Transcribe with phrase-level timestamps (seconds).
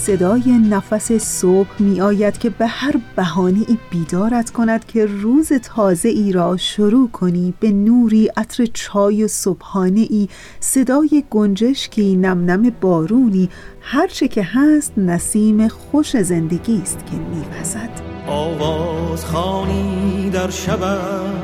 [0.00, 6.32] صدای نفس صبح می آید که به هر بهانه بیدارت کند که روز تازه ای
[6.32, 10.28] را شروع کنی به نوری عطر چای و صبحانه ای
[10.60, 13.48] صدای گنجشکی نم نم بارونی
[13.80, 18.00] هرچه که هست نسیم خوش زندگی است که میوزد.
[18.26, 21.34] آواز خانی در شبم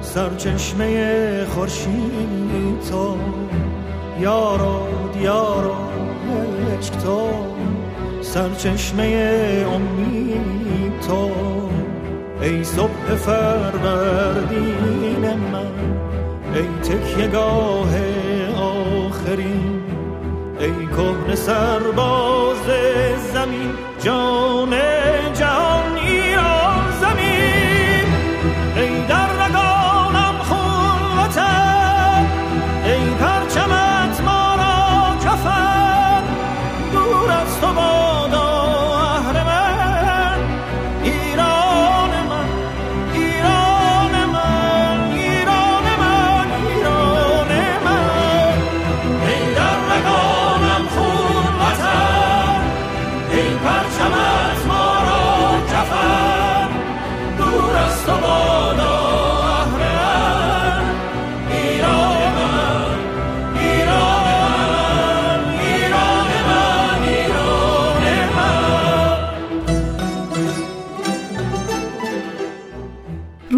[0.00, 3.16] سرچشمه خورشید تو.
[4.20, 4.86] یارو
[5.22, 5.86] یارو
[7.04, 7.55] تو.
[8.26, 11.30] سرچشمه امید تو
[12.42, 14.54] ای صبح فروردین
[15.52, 15.72] من
[16.54, 17.92] ای تکیگاه
[18.56, 19.82] آخرین
[20.60, 22.66] ای کهن سرباز
[23.32, 23.72] زمین
[24.04, 24.70] جان
[25.34, 25.75] جهان.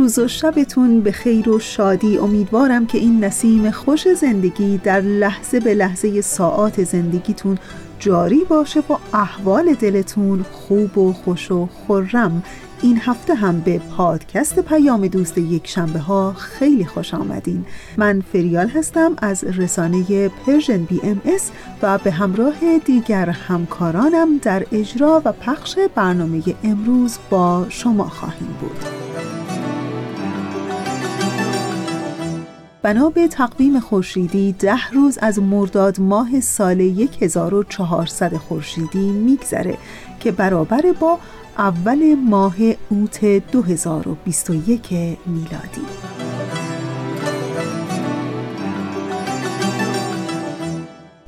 [0.08, 2.18] روز و شبتون به خیر و شادی.
[2.18, 7.58] امیدوارم که این نسیم خوش زندگی در لحظه به لحظه ساعات زندگیتون
[7.98, 12.42] جاری باشه و احوال دلتون خوب و خوش و خرم
[12.82, 17.64] این هفته هم به پادکست پیام دوست یک شنبه ها خیلی خوش آمدین.
[17.96, 21.50] من فریال هستم از رسانه Persian BMS
[21.82, 29.27] و به همراه دیگر همکارانم در اجرا و پخش برنامه امروز با شما خواهیم بود.
[32.82, 36.80] بنا به تقویم خورشیدی ده روز از مرداد ماه سال
[37.20, 39.78] 1400 خورشیدی میگذره
[40.20, 41.18] که برابر با
[41.58, 42.54] اول ماه
[42.88, 44.92] اوت 2021
[45.26, 45.86] میلادی.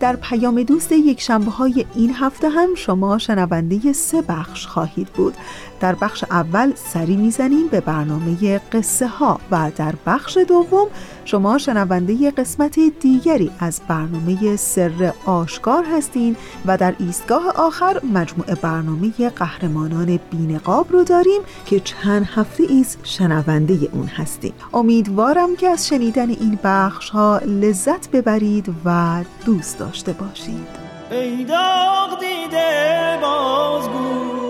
[0.01, 5.35] در پیام دوست یک شنبه های این هفته هم شما شنونده سه بخش خواهید بود.
[5.81, 10.87] در بخش اول سری می‌زنیم به برنامه قصه ها و در بخش دوم
[11.25, 16.37] شما شنونده قسمت دیگری از برنامه سر آشکار هستین
[16.67, 23.89] و در ایستگاه آخر مجموعه برنامه قهرمانان بینقاب رو داریم که چند هفته ایست شنونده
[23.93, 24.55] اون هستیم.
[24.75, 30.69] امیدوارم که از شنیدن این بخش ها لذت ببرید و دوست داشته باشید.
[31.11, 34.50] ای داغ دیده بازگو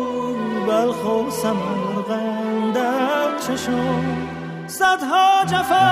[0.80, 4.04] بلخ و سمرقند در چشم.
[4.66, 5.90] صدها جفا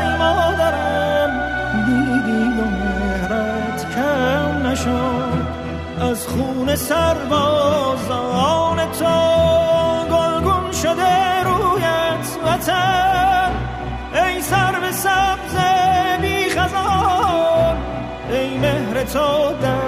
[0.00, 1.30] ای مادرم
[1.86, 5.46] دیدی و مهرت کم نشد.
[6.00, 9.14] از خون سربازان تو
[10.14, 13.50] گلگون شده رویت وطن.
[14.14, 15.56] ای سر به سبز
[16.20, 17.76] بی خزان
[18.30, 19.79] ای مهر تو در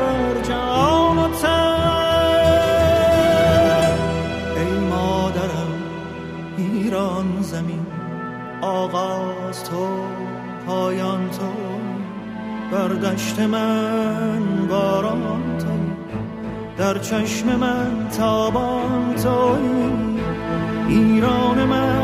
[12.73, 15.67] بر دشت من باران تو
[16.77, 19.57] در چشم من تابان تو
[20.89, 22.02] ایران من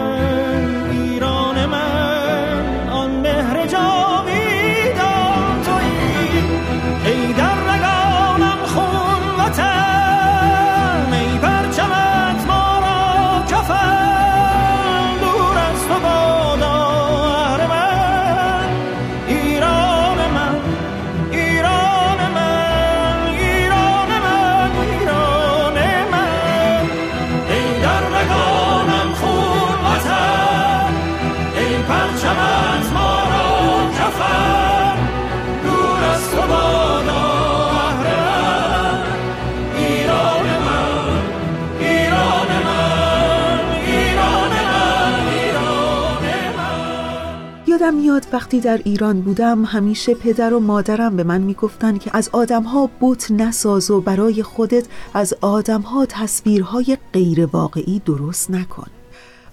[48.32, 53.30] وقتی در ایران بودم همیشه پدر و مادرم به من می‌گفتن که از آدمها بت
[53.30, 58.86] نساز و برای خودت از آدمها تصویرهای غیر واقعی درست نکن.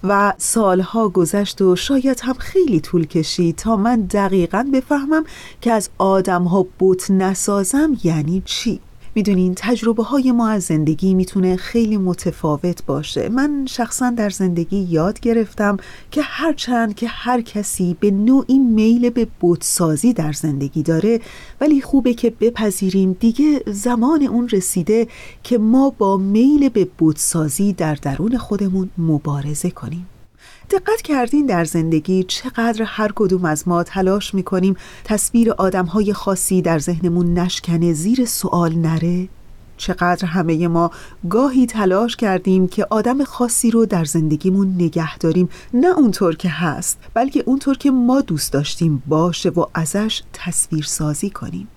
[0.04, 5.24] و سالها گذشت و شاید هم خیلی طول کشید تا من دقیقا بفهمم
[5.60, 8.80] که از آدمها بت نسازم یعنی چی.
[9.16, 13.28] می‌دونین تجربه های ما از زندگی می‌تونه خیلی متفاوت باشه.
[13.28, 15.76] من شخصا در زندگی یاد گرفتم
[16.10, 21.20] که هرچند که هر کسی به نوعی میل به بودسازی در زندگی داره
[21.60, 25.08] ولی خوبه که بپذیریم دیگه زمان اون رسیده
[25.42, 30.06] که ما با میل به بودسازی در درون خودمون مبارزه کنیم.
[30.70, 36.78] دقت کردین در زندگی چقدر هر کدوم از ما تلاش می‌کنیم تصویر آدمهای خاصی در
[36.78, 39.28] ذهنمون نشکنه زیر سوال نره؟
[39.76, 40.90] چقدر همه ما
[41.30, 46.98] گاهی تلاش کردیم که آدم خاصی رو در زندگیمون نگه داریم نه اونطور که هست
[47.14, 51.68] بلکه اونطور که ما دوست داشتیم باشه و ازش تصویر سازی کنیم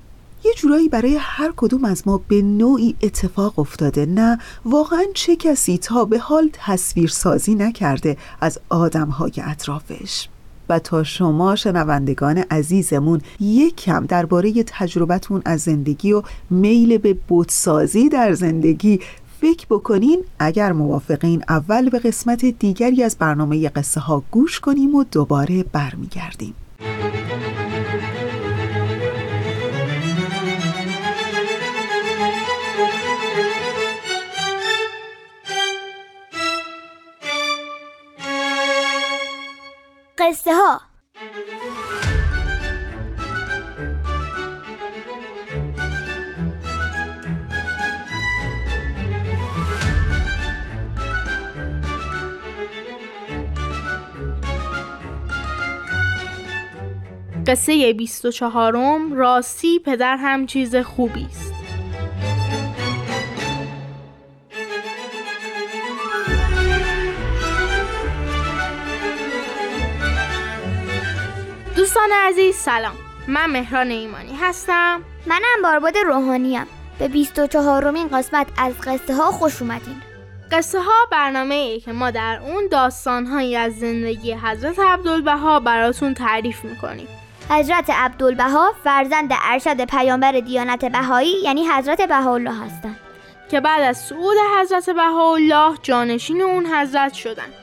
[0.43, 4.05] یه جورایی برای هر کدوم از ما به نوعی اتفاق افتاده.
[4.05, 10.27] نه واقعا چه کسی تا به حال تصویر سازی نکرده از آدم های اطرافش.
[10.69, 18.09] و تا شما شنوندگان عزیزمون یک کم درباره تجربتون از زندگی و میل به بودسازی
[18.09, 18.99] در زندگی
[19.41, 20.23] فکر بکنین.
[20.39, 26.53] اگر موافقین اول به قسمت دیگری از برنامه قصه ها گوش کنیم و دوباره برمیگردیم.
[40.29, 40.81] قصه ها
[57.47, 58.77] قصه 24
[59.15, 61.48] راستی پدر هم چیز خوبی است
[71.99, 72.95] دوستان عزیز سلام.
[73.27, 75.01] من مهران ایمانی هستم.
[75.25, 76.65] منم بارباد روحانیم
[76.99, 80.01] به 24 رومین قسمت از قصه ها خوش اومدین.
[80.51, 86.13] قصه ها برنامه ای که ما در اون داستان هایی از زندگی حضرت عبدالبها براتون
[86.13, 87.07] تعریف می‌کنیم.
[87.49, 92.99] حضرت عبدالبها فرزند ارشد پیامبر دیانت بهایی یعنی حضرت بهاءالله هستند.
[93.51, 97.53] که بعد از صعود حضرت بهاءالله جانشین اون حضرت شدند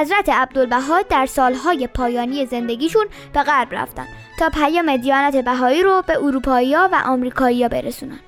[0.00, 4.06] حضرت عبدالبها در سالهای پایانی زندگیشون به غرب رفتن
[4.38, 8.20] تا پیام دیانت بهایی رو به اروپایی‌ها و آمریکایی‌ها برسونن.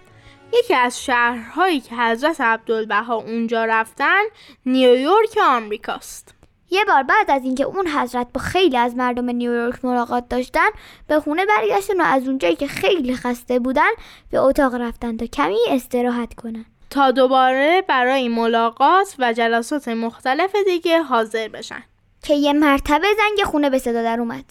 [0.52, 4.22] یکی از شهرهایی که حضرت عبدالبها اونجا رفتن
[4.66, 6.34] نیویورک آمریکاست.
[6.70, 10.68] یه بار بعد از اینکه اون حضرت با خیلی از مردم نیویورک ملاقات داشتن
[11.06, 13.90] به خونه برگشتن و از اونجایی که خیلی خسته بودن
[14.30, 16.64] به اتاق رفتن تا کمی استراحت کنن.
[16.90, 21.82] تا دوباره برای ملاقات و جلسات مختلف دیگه حاضر بشن.
[22.22, 24.44] که یه مرتبه زنگ خونه به صدا در اومد.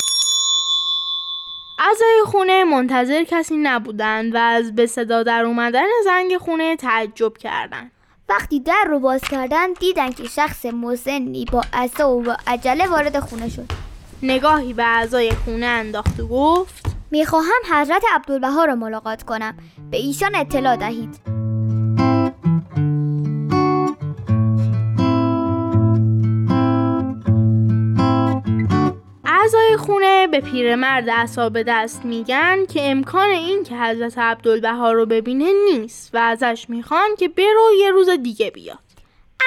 [1.79, 7.91] اعضای خونه منتظر کسی نبودن و از به صدا در اومدن زنگ خونه تعجب کردند.
[8.29, 13.19] وقتی در رو باز کردن دیدن که شخص مسنی با عصا و با عجله وارد
[13.19, 13.71] خونه شد.
[14.23, 19.57] نگاهی به اعضای خونه انداخت و گفت می‌خواهم حضرت عبدالبها را ملاقات کنم.
[19.91, 21.46] به ایشان اطلاع دهید.
[29.41, 35.53] اعضای خونه به پیرمرد اصاب دست میگن که امکان این که حضرت عبدالبها رو ببینه
[35.71, 38.79] نیست و ازش می‌خوان که برو یه روز دیگه بیاد.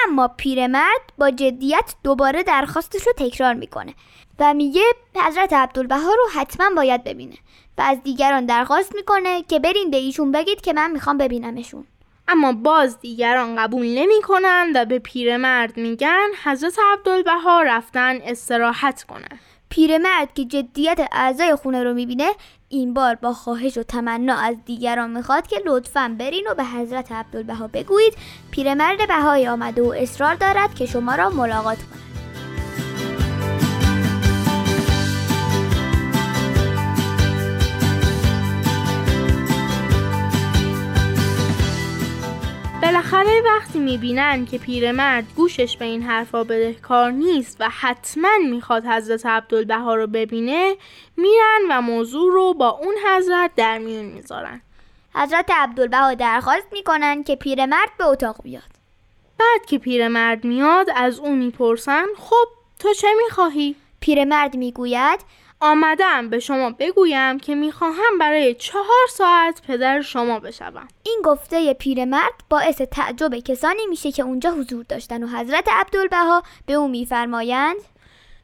[0.07, 3.93] اما پیرمرد با جدیت دوباره درخواستش رو تکرار می‌کنه
[4.39, 4.81] و میگه
[5.15, 7.35] حضرت عبدالبها رو حتما باید ببینه
[7.77, 11.87] و از دیگران درخواست می‌کنه که برین به ایشون بگید که من می‌خوام ببینمشون.
[12.27, 19.39] اما باز دیگران قبول نمی‌کنن و به پیرمرد میگن حضرت عبدالبها رفتن استراحت کنن.
[19.71, 22.31] پیرمرد که جدیت اعضای خونه رو می‌بینه
[22.69, 27.11] این بار با خواهش و تمنا از دیگران می‌خواد که لطفا برین و به حضرت
[27.11, 28.13] عبدالبها بگویید.
[28.51, 32.10] پیرمرد بهایی آمده و اصرار دارد که شما را ملاقات کند.
[42.81, 49.25] بالاخره وقتی می‌بینن که پیرمرد گوشش به این حرفا بدهکار نیست و حتما می‌خواد حضرت
[49.25, 50.75] عبدالبها رو ببینه
[51.17, 54.61] میرن و موضوع رو با اون حضرت در میون می‌ذارن
[55.15, 58.71] حضرت عبدالبها درخواست می‌کنن که پیرمرد به اتاق بیاد
[59.39, 62.47] بعد که پیرمرد میاد از او می‌پرسن خب
[62.79, 65.19] تو چه می‌خواهی؟ پیرمرد می‌گوید
[65.61, 72.33] آمدم به شما بگویم که می‌خواهم برای چهار ساعت پدر شما بشوم این گفته پیرمرد
[72.49, 77.75] باعث تعجب کسانی میشه که اونجا حضور داشتن و حضرت عبدالبها به او میفرمایند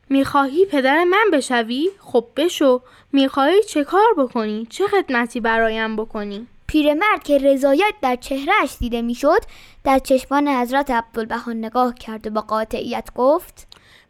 [0.10, 2.82] می‌خواهی پدر من بشوی؟ خب بشو
[3.12, 9.40] می‌خواهی چه کار بکنی؟ چه خدمتی برایم بکنی؟ پیرمرد که رضایت در چهرهش دیده می‌شد
[9.84, 13.68] در چشمان حضرت عبدالبها نگاه کرد و با قاطعیت گفت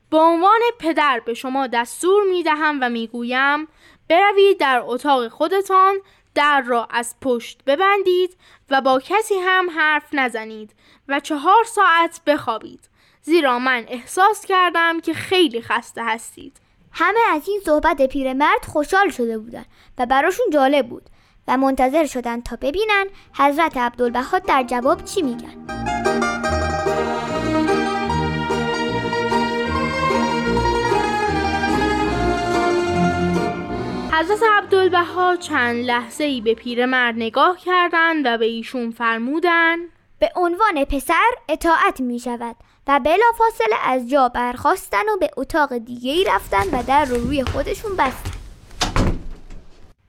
[0.09, 3.67] به عنوان پدر به شما دستور می دهم و می گویم
[4.09, 5.95] بروید در اتاق خودتان
[6.35, 8.37] در را از پشت ببندید
[8.69, 10.71] و با کسی هم حرف نزنید
[11.07, 12.89] و چهار ساعت بخوابید.
[13.21, 16.57] زیرا من احساس کردم که خیلی خسته هستید.
[16.91, 19.65] همه از این صحبت پیرمرد خوشحال شده بودند
[19.97, 21.09] و براشون جالب بود
[21.47, 25.96] و منتظر شدن تا ببینن حضرت عبدالبها در جواب چی میگن.
[34.19, 39.89] حضرت عبدالبها چند لحظه ای به پیرمرد نگاه کردند و به ایشون فرمودند.
[40.19, 42.55] به عنوان پسر اطاعت می شود
[42.87, 47.43] و بلافاصله از جا برخواستن و به اتاق دیگه ای رفتن و در رو روی
[47.43, 48.31] خودشون بستن.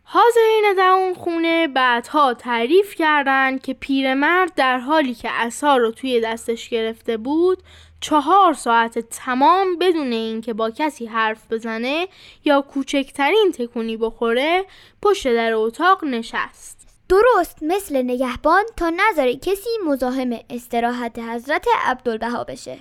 [0.02, 6.20] حاضرین در اون خونه بعدها تعریف کردند که پیرمرد در حالی که عصا رو توی
[6.20, 7.62] دستش گرفته بود
[8.00, 12.08] چهار ساعت تمام بدون اینکه با کسی حرف بزنه
[12.44, 14.64] یا کوچکترین تکونی بخوره
[15.02, 16.78] پشت در اتاق نشست.
[17.08, 22.78] درست مثل نگهبان تا نظر کسی مزاحم استراحت حضرت عبدالبها بشه.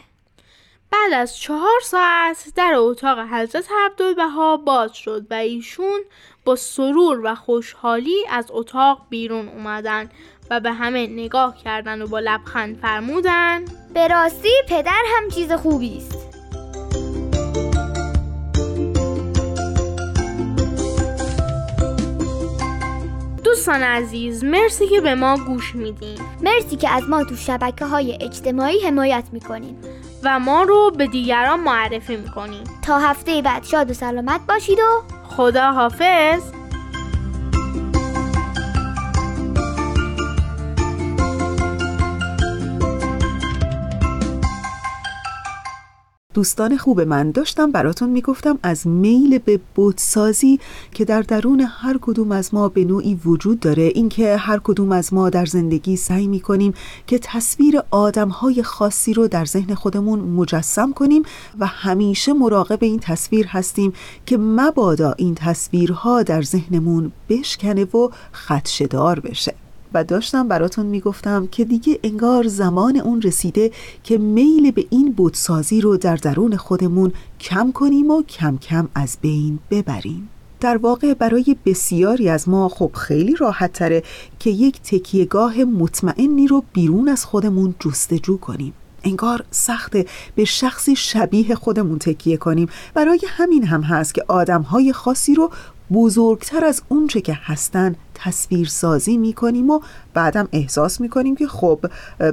[0.92, 6.00] بعد از چهار ساعت در اتاق حضرت عبدالبها باز شد و ایشون
[6.46, 10.10] با سرور و خوشحالی از اتاق بیرون اومدن.
[10.50, 15.98] و به همه نگاه کردن و با لبخند فرمودن به راستی پدر هم چیز خوبی
[15.98, 16.28] است.
[23.44, 26.20] دوستان عزیز مرسی که به ما گوش میدین.
[26.42, 29.78] مرسی که از ما تو شبکه های اجتماعی حمایت می‌کنین.
[30.24, 32.64] و ما رو به دیگران معرفی می‌کنین.
[32.82, 36.42] تا هفته بعد شاد و سلامت باشید و خدا حافظ
[46.38, 50.60] دوستان خوب من داشتم براتون می‌گفتم از میل به بودسازی
[50.92, 53.84] که در درون هر کدوم از ما به نوعی وجود داره.
[53.84, 56.74] اینکه هر کدوم از ما در زندگی سعی می‌کنیم
[57.08, 61.24] که تصویر آدمهای خاصی رو در ذهن خودمون مجسم کنیم
[61.60, 63.94] و همیشه مراقب این تصویر هستیم
[64.26, 69.67] که مبادا این تصویرها در ذهنمون بشکنه و خدشدار بشه.
[70.04, 73.72] داشتم براتون می‌گفتم که دیگه انگار زمان اون رسیده
[74.04, 79.18] که میل به این بودسازی رو در درون خودمون کم کنیم و کم کم از
[79.22, 80.30] بین ببریم.
[80.60, 84.04] در واقع برای بسیاری از ما خب خیلی راحت تره
[84.40, 88.74] که یک تکیهگاه مطمئنی رو بیرون از خودمون جستجو کنیم.
[89.04, 92.70] انگار سخته به شخصی شبیه خودمون تکیه کنیم.
[92.94, 95.52] برای همین هم هست که آدمهای خاصی رو
[95.94, 99.80] بزرگتر از اونچه که هستن تصویر سازی می کنیم و
[100.14, 101.80] بعدم احساس می کنیم که خب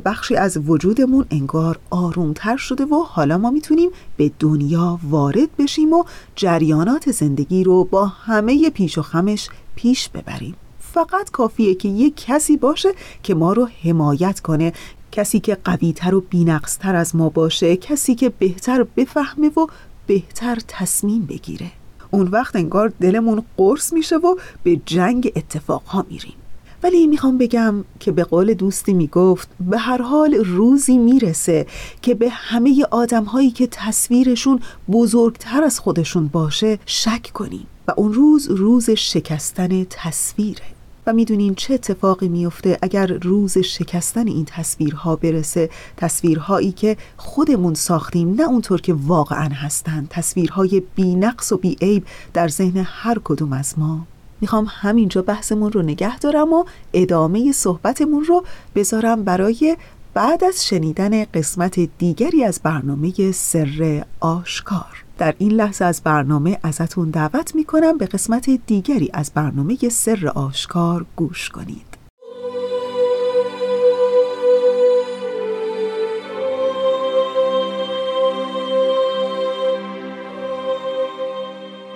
[0.04, 6.04] بخشی از وجودمون انگار آرومتر شده و حالا ما می‌تونیم به دنیا وارد بشیم و
[6.37, 10.54] جریانات زندگی رو با همه پیش و خمش پیش ببریم.
[10.80, 12.88] فقط کافیه که یک کسی باشه
[13.23, 14.73] که ما رو حمایت کنه
[15.12, 19.66] کسی که قویتر و بینقصتر از ما باشه کسی که بهتر بفهمه و
[20.06, 21.70] بهتر تصمیم بگیره.
[22.14, 26.35] اون وقت انگار دلمون قرص میشه و به جنگ اتفاقها میریم.
[26.83, 31.66] ولی می‌خوام بگم که به قول دوستی می‌گفت به هر حال روزی می‌رسه
[32.02, 34.61] که به همه آدم هایی که تصویرشون
[34.92, 37.66] بزرگتر از خودشون باشه شک کنیم.
[37.88, 40.74] و اون روز روز شکستن تصویره.
[41.06, 45.70] و می‌دونین چه اتفاقی میفته اگر روز شکستن این تصویرها برسه.
[45.96, 50.06] تصویرهایی که خودمون ساختیم نه اونطور که واقعا هستن.
[50.11, 54.06] تصویرهای بی نقص و بی عیب در ذهن هر کدوم از ما.
[54.40, 58.44] می‌خوام همینجا بحثمون رو نگه دارم و ادامه صحبتمون رو
[58.75, 59.76] بذارم برای
[60.14, 65.03] بعد از شنیدن قسمت دیگری از برنامه سر آشکار.
[65.18, 71.06] در این لحظه از برنامه ازتون دعوت می‌کنم به قسمت دیگری از برنامه سر آشکار
[71.16, 71.94] گوش کنید.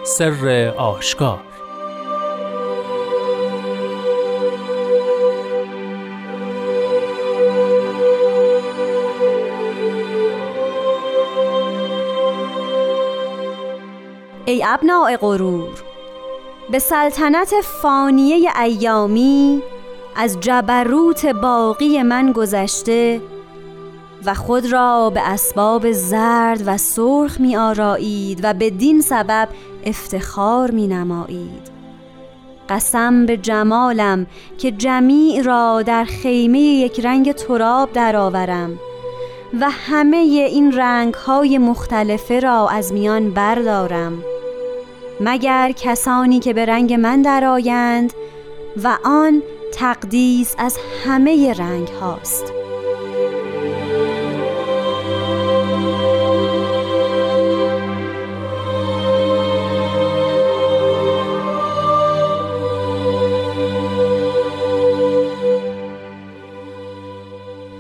[0.05, 1.48] سر آشکار
[14.59, 15.83] ای ابناع غرور
[16.71, 19.63] به سلطنت فانیه ایامی
[20.17, 23.21] از جبروت باقی من گذشته
[24.25, 29.49] و خود را به اسباب زرد و سرخ می آرایید و بدین سبب
[29.85, 31.71] افتخار می نمایید.
[32.69, 34.27] قسم به جمالم
[34.59, 38.79] که جمیع را در خیمه یک رنگ تراب درآورم
[39.61, 44.25] و همه این رنگ های مختلفه را از میان بردارم.
[45.21, 48.13] مگر کسانی که به رنگ من درآیند
[48.85, 49.43] و آن
[49.75, 52.53] تقدیس از همه رنگ هاست.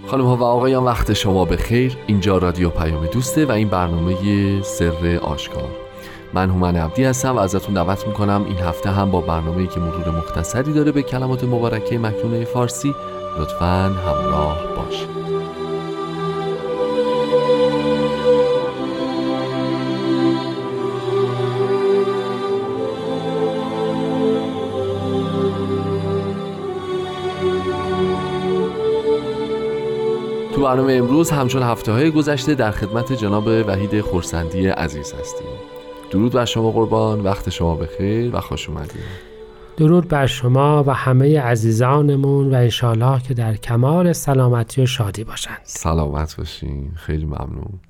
[0.07, 4.63] خانم ها و آقایان وقت شما به خیر اینجا رادیو پیام دوسته و این برنامه
[4.63, 5.88] سر آشکار.
[6.35, 10.11] من هومن عبدی هستم و ازتون دعوت می‌کنم این هفته هم با برنامه‌ای که مرور
[10.11, 12.95] مختصری داره به کلمات مبارکه مکنونه فارسی
[13.39, 15.09] لطفا همراه باشید.
[30.55, 35.68] تو برنامه امروز همچون هفته های گذشته در خدمت جناب وحید خورسندی عزیز هستیم.
[36.11, 39.29] درود بر شما قربان وقت شما بخیر و خوش اومدید.
[39.77, 45.61] درود بر شما و همه عزیزانمون و انشالله که در کمال سلامتی و شادی باشند.
[45.65, 47.81] سلامت باشین خیلی ممنون.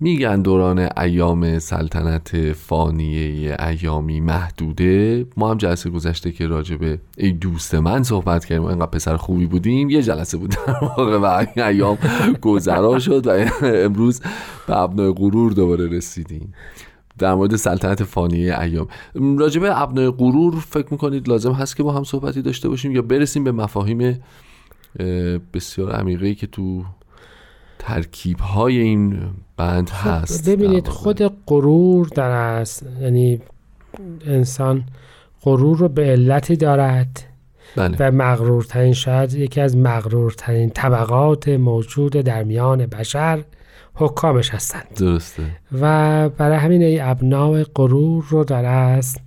[0.00, 5.26] میگن دوران ایام سلطنت فانیه ایامی محدوده.
[5.36, 8.64] ما هم جلسه گذشته که راجبه ای دوست من صحبت کردیم.
[8.64, 9.90] و اینقدر پسر خوبی بودیم.
[9.90, 11.98] یه جلسه بود در واقع و این ایام
[12.40, 13.30] گذرا شد و
[13.62, 14.20] امروز
[14.66, 16.54] به ابنای غرور دوباره رسیدیم.
[17.18, 18.88] در مورد سلطنت فانیه ایام.
[19.38, 23.44] راجبه ابنای غرور فکر می‌کنید لازم هست که با هم صحبتی داشته باشیم یا برسیم
[23.44, 24.20] به مفاهیم
[25.54, 26.84] بسیار عمیقی که تو
[27.78, 29.18] ترکیب های این
[29.56, 33.40] بند هست؟ ببینید خود غرور در است یعنی
[34.26, 34.84] انسان
[35.42, 37.22] غرور رو به علتی دارد
[37.76, 37.96] بله.
[38.00, 43.44] و مغرورترین شاید یکی از مغرورترین طبقات موجود در میان بشر
[43.96, 44.86] حکامش هستند.
[44.96, 45.42] درسته.
[45.80, 49.20] و برای همین ای ابناع غرور رو در است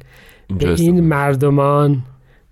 [0.59, 2.01] به این مردمان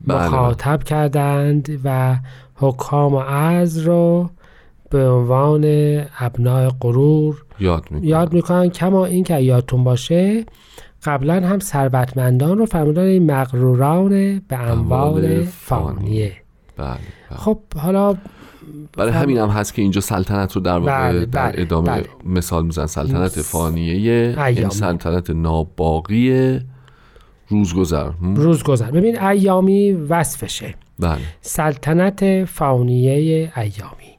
[0.07, 0.25] بله.
[0.25, 2.17] مخاطب کردند و
[2.55, 4.29] حکام و از رو
[4.89, 5.65] به عنوان
[6.19, 10.45] ابناع غرور یاد می‌کنن یاد می‌کنن کما این که یادتون باشه
[11.03, 16.33] قبلا هم ثروتمندان رو فرمودن این مغروران به اموال اموال فانیه.
[16.77, 17.37] بله, بله.
[17.37, 18.15] خب حالا
[18.97, 22.05] برای همین هم هست که اینجا سلطنت رو در واقع بله، در بله، ادامه بله.
[22.25, 24.71] مثال میزن سلطنت فانیه این ایامی.
[24.71, 26.59] سلطنت ناباقی
[27.47, 28.09] روزگذر.
[28.21, 30.75] هم؟ روز گذر ببین ایامی وصفشه.
[30.99, 31.17] بله.
[31.41, 34.17] سلطنت فانیه ایامی.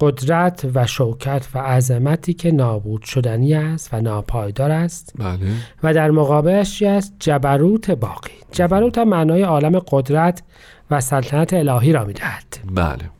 [0.00, 5.14] قدرت و شوکت و عظمتی که نابود شدنی است و ناپایدار است.
[5.18, 5.38] بله.
[5.82, 8.32] و در مقابلش چی است؟ جبروت باقی.
[8.52, 10.42] جبروت هم معنای عالم قدرت
[10.90, 12.44] و سلطنت الهی را می‌دهد.
[12.74, 13.10] بله.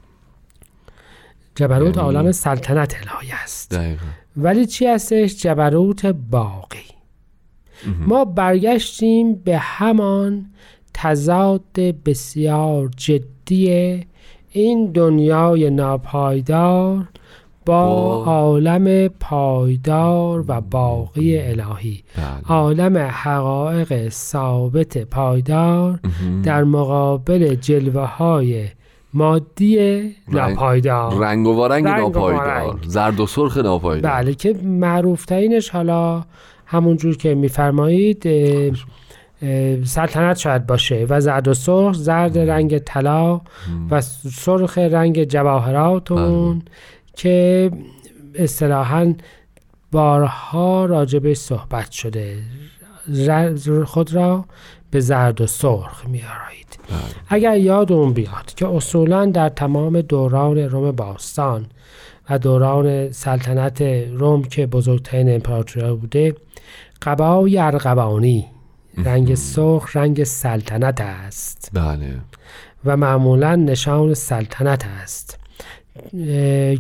[1.55, 3.75] جبروت یعنی- عالم سلطنت الهی است.
[3.75, 4.07] دقیقا.
[4.37, 6.79] ولی چی هستش؟ جبروت باقی.
[8.07, 10.47] ما برگشتیم به همان
[10.95, 14.01] تضاد بسیار جدی
[14.51, 17.09] این دنیای ناپایدار
[17.67, 17.85] با
[18.25, 22.03] عالم پایدار و باقی الهی.
[22.17, 22.25] بله.
[22.49, 26.01] عالم حقایق ثابت پایدار.
[26.43, 28.69] در مقابل جلوه های
[29.15, 31.19] مادی ناپایدار.
[31.21, 32.79] رنگ و وارنگ ناپایدار.
[32.87, 34.13] زرد و سرخ ناپایدار.
[34.13, 36.25] بله که معروف ترینش حالا
[36.67, 38.23] همونجور که میفرمایید
[39.85, 43.41] سلطنت شاید باشه و زرد و سرخ زرد رنگ طلا
[43.91, 46.63] و سرخ رنگ جواهراتون
[47.17, 47.71] که
[48.35, 49.15] اصطلاحا
[49.93, 52.39] بارها راجبش صحبت شده.
[53.85, 54.45] خود را
[54.93, 56.99] به زرد و سرخ میارایید بله.
[57.29, 61.67] اگر یادمون بیاد که اصولا در تمام دوران روم باستان
[62.31, 66.35] و دوران سلطنت روم که بزرگترین امپراتوری بوده
[67.03, 68.47] قبای ارغوانی
[69.05, 71.71] رنگ سرخ رنگ سلطنت است.
[71.73, 72.15] بله.
[72.85, 75.39] و معمولا نشان سلطنت است.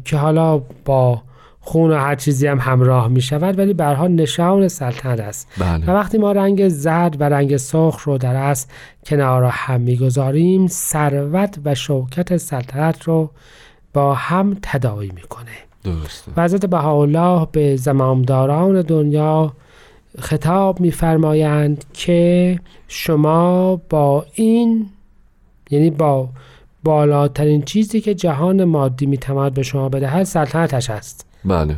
[0.04, 1.22] که حالا با
[1.64, 5.48] خون و هر چیزی هم همراه می شود ولی برها نشان سلطنت است.
[5.58, 8.68] و بله وقتی ما رنگ زرد و رنگ سرخ رو در اصل
[9.06, 13.30] کنار هم می‌گذاریم ثروت و شوکت سلطنت رو
[13.94, 15.50] با هم تداعی می‌کنه.
[15.84, 16.32] درسته.
[16.36, 19.52] و حضرت بهاءالله به زمامداران دنیا
[20.18, 24.86] خطاب میفرمایند که شما با این
[25.70, 26.28] یعنی با
[26.84, 31.26] بالاترین چیزی که جهان مادی می‌تواند به شما بدهد سلطنتش است.
[31.44, 31.76] بله.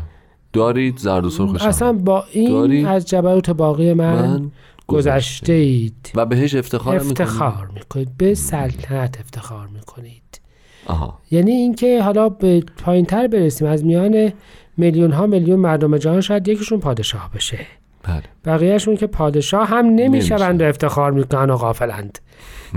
[0.52, 1.64] دارید زرد و سرخ.
[1.64, 4.50] اصلا با این دارید؟ از جبروت باقی من, من
[4.86, 6.12] گذشته اید.
[6.14, 8.08] و بهش افتخار افتخار می‌کنید.
[8.18, 10.40] به سلطنت افتخار می‌کنید.
[10.86, 11.18] آها.
[11.30, 13.68] یعنی اینکه حالا به پایین تر برسیم.
[13.68, 14.32] از میان
[14.76, 17.58] میلیون ها میلیون مردم جهان شاید یکیشون پادشاه بشه.
[18.02, 18.22] بله.
[18.44, 22.18] بقیهشون که پادشاه هم نمی‌شوند و افتخار می‌کنن و غافلند.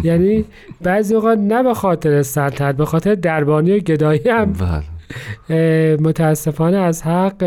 [0.03, 0.45] یعنی
[0.81, 4.53] بعضی اوقات نه به خاطر سلطنت به خاطر دربانی و گدایی هم.
[4.53, 4.83] بله.
[5.99, 7.43] متاسفانه از حق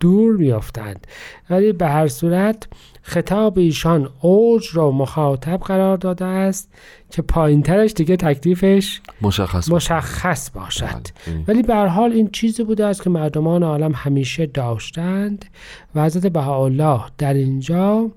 [0.00, 1.06] دور میافتند
[1.50, 2.68] ولی به هر صورت
[3.02, 6.72] خطاب ایشان اوج را مخاطب قرار داده است
[7.10, 9.70] که پایینترش دیگه تکلیفش مشخص.
[9.70, 11.44] مشخص باشد بله.
[11.48, 15.44] ولی به حال این چیزی بوده است که مردمان عالم همیشه داشتند
[15.94, 18.10] و حضرت بهاءالله در اینجا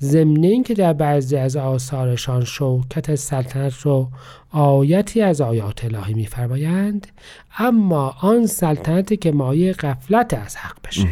[0.00, 4.08] ضمن اینکه در بعضی از آثارشان شوکت سلطنت رو
[4.50, 7.06] آیتی از آیات الهی میفرمایند
[7.58, 11.08] اما آن سلطنتی که مایه غفلت از حق بشه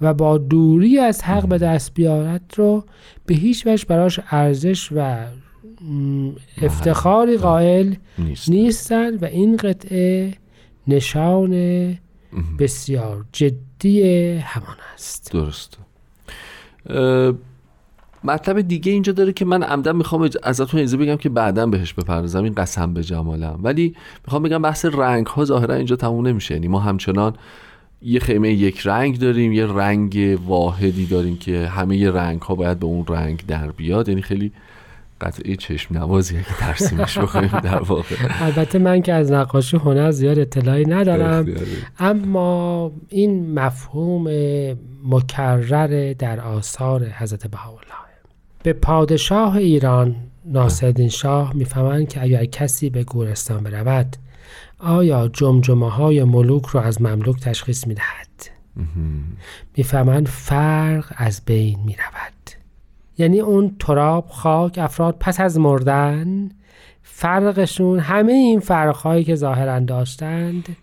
[0.00, 2.84] و با دوری از حق به دست بیارد رو
[3.26, 5.26] به هیچ وجه براش ارزش و
[6.62, 10.34] افتخاری قائل نیست نیستند و این قطعه
[10.88, 11.50] نشان
[12.58, 15.32] بسیار جدی همان است.
[15.32, 15.78] درست
[18.24, 22.44] مطلب دیگه اینجا داره که من عمدن می‌خوام ازتون اجازه بگم که بعدا بهش بپردازم
[22.44, 23.60] این قسم به جمالم.
[23.62, 26.54] ولی می‌خوام بگم بحث رنگ ها ظاهرا اینجا تموم نمیشه.
[26.54, 27.34] یعنی ما همچنان
[28.02, 32.86] یه خیمه یک رنگ داریم یه رنگ واحدی داریم که همه رنگ ها باید به
[32.86, 34.08] اون رنگ در بیاد.
[34.08, 34.52] یعنی خیلی
[35.20, 38.16] قطعه چشم نوازیه که ترسیمش بکنیم در واقع.
[38.40, 41.46] البته من که از نقاشی هنر زیاد اطلاعی ندارم.
[41.98, 44.28] اما این مفهوم
[45.04, 48.09] مکرر در آثار حضرت بهاءالله.
[48.62, 54.16] به پادشاه ایران ناصرالدین شاه می‌فهمند که اگر کسی به گورستان برود
[54.78, 58.28] آیا جمجمه های ملوک رو از مملوک تشخیص می‌دهد؟
[59.76, 62.50] می‌فهمند فرق از بین می‌رود.
[63.18, 66.50] یعنی اون تراب خاک افراد پس از مردن
[67.02, 70.76] فرقشون همه این فرقهایی که ظاهرا داشتند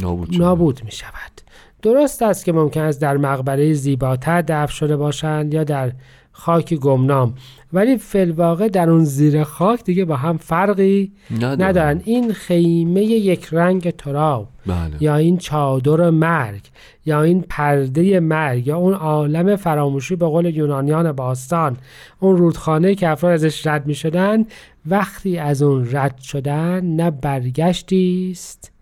[0.00, 0.36] نابود.
[0.38, 1.40] نابود می شود
[1.82, 5.92] درست است که ممکن است در مقبره زیباتر دفن شده باشند یا در
[6.32, 7.34] خاک گمنام.
[7.72, 11.62] ولی فلواقع در اون زیر خاک دیگه با هم فرقی ندارن.
[11.62, 12.00] ندارن.
[12.04, 14.48] این خیمه یک رنگ تراب.
[14.66, 14.96] بله.
[15.00, 16.60] یا این چادر مرگ
[17.06, 21.76] یا این پرده مرگ یا اون عالم فراموشی به قول یونانیان باستان.
[22.20, 24.44] اون رودخانه که افراد ازش رد می شدن
[24.86, 28.72] وقتی از اون رد شدن نه برگشتی است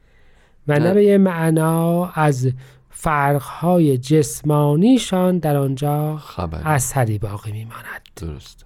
[0.68, 0.94] و نه نه.
[0.94, 2.52] به یه معنا از
[3.02, 8.08] فرقهای جسمانیشان در آنجا خبر اثری باقی میماند.
[8.16, 8.64] درست.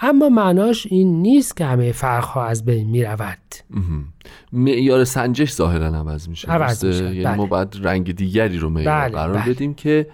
[0.00, 3.38] اما معناش این نیست که همه فرقها از بین می رود.
[4.52, 6.48] معیار سنجش ظاهرا عوض میشه.
[6.48, 7.36] عوض؟ میشه، یعنی بله.
[7.36, 9.54] ما باید رنگ دیگری رو معیار بله، قرار بله.
[9.54, 10.06] بدیم که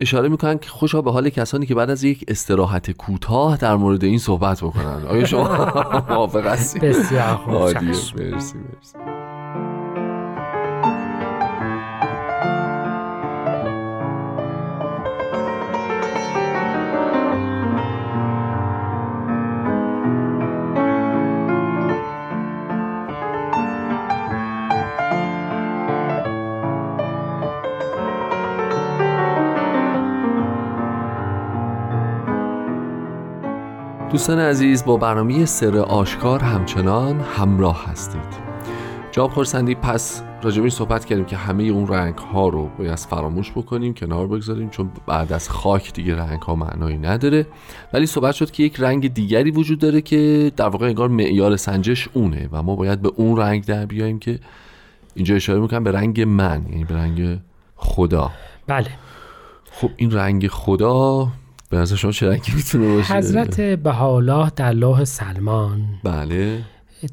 [0.00, 4.04] اشاره می‌کنن که خوشا به حال کسانی که بعد از یک استراحت کوتاه در مورد
[4.04, 5.06] این صحبت بکنن.
[5.08, 5.48] آیا شما
[6.08, 7.52] موافق هستید؟ بسیار خوب.
[7.52, 8.54] مرسی مرسی.
[34.14, 38.20] دوستان عزیز با برنامه سر آشکار همچنان همراه هستید.
[39.12, 43.94] جواب پرسندی پس راجبی صحبت کردیم که همه اون رنگ ها رو باید فراموش بکنیم
[43.94, 47.46] کنار بگذاریم چون بعد از خاک دیگه رنگ ها معنایی نداره.
[47.92, 52.08] ولی صحبت شد که یک رنگ دیگری وجود داره که در واقع انگار معیار سنجش
[52.12, 54.38] اونه و ما باید به اون رنگ در بیاییم که
[55.14, 57.38] اینجا اشاره می‌کنم به رنگ من یعنی به رنگ
[57.76, 58.30] خدا.
[58.66, 58.90] بله.
[59.70, 61.28] خب این رنگ خدا
[61.70, 65.84] به نظر شما چه رنگی می‌تونه باشه؟ حضرت بهاءالله در لوح سلمان.
[66.04, 66.62] بله.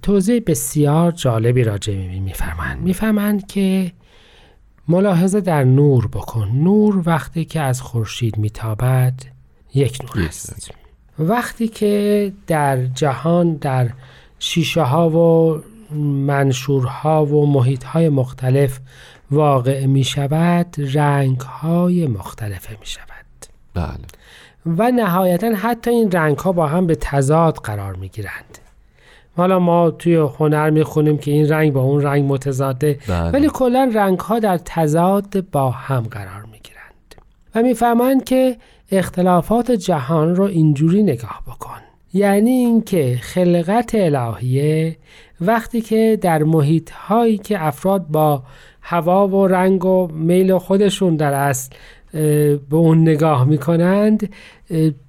[0.01, 2.81] توضیح بسیار جالبی راجع میفرمایند.
[2.81, 3.91] میفرمایند که
[4.87, 6.47] ملاحظه در نور بکن.
[6.47, 9.13] نور وقتی که از خورشید میتابد
[9.73, 10.71] یک نور است.
[11.19, 13.89] وقتی که در جهان در
[14.39, 15.61] شیشه ها و
[16.25, 18.79] منشورها و محیط های مختلف
[19.31, 23.25] واقع می شود رنگ های مختلفه می شود
[23.73, 24.20] بله.
[24.65, 28.57] و نهایتا حتی این رنگ ها با هم به تضاد قرار می گیرند
[29.37, 33.31] حالا ما توی هنر می خونیم که این رنگ با اون رنگ متضاده بله.
[33.31, 37.15] ولی کلا رنگ ها در تضاد با هم قرار می گیرند
[37.55, 38.57] و می‌فهمند که
[38.91, 41.79] اختلافات جهان رو اینجوری نگاه بکن.
[42.13, 44.97] یعنی اینکه خلقت الهیه
[45.41, 48.43] وقتی که در محیط هایی که افراد با
[48.81, 51.69] هوا و رنگ و میل خودشون در اصل
[52.11, 54.29] به اون نگاه می‌کنند.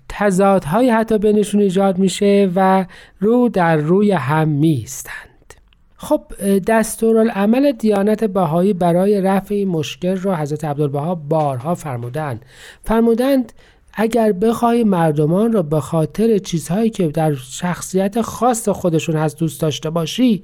[0.08, 2.86] تضادهایی حتی بینشون ایجاد میشه و
[3.20, 5.54] رو در روی هم میستند
[5.96, 6.22] خب
[6.66, 12.44] دستورالعمل دیانت بهایی برای رفع این مشکل رو حضرت عبدالبها بارها فرمودند.
[12.84, 13.52] فرمودند
[13.94, 19.90] اگر بخوای مردمان را به خاطر چیزهایی که در شخصیت خاص خودشون هست دوست داشته
[19.90, 20.42] باشی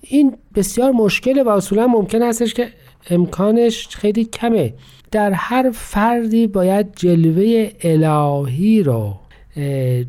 [0.00, 2.68] این بسیار مشکله و اصولا ممکن هستش که
[3.10, 4.74] امکانش خیلی کمه.
[5.10, 9.16] در هر فردی باید جلوه الهی رو